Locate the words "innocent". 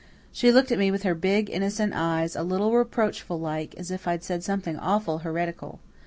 1.47-1.93